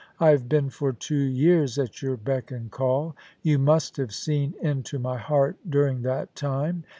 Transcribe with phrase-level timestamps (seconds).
[0.13, 3.15] * I have been for two years at your beck and call.
[3.43, 6.85] You must have seen into my heart during that time.